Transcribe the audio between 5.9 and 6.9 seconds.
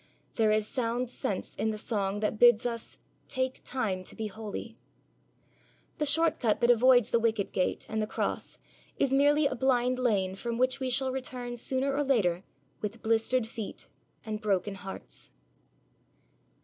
The short cut that